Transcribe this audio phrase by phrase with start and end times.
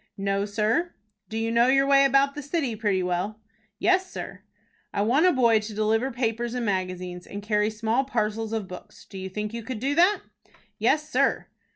[0.17, 0.95] "No, sir."
[1.29, 3.39] "Do you know your way about the city pretty well?"
[3.77, 4.41] "Yes, sir."
[4.91, 9.05] "I want a boy to deliver papers and magazines, and carry small parcels of books.
[9.05, 10.21] Do you think you could do that?"
[10.79, 11.45] "Yes, sir."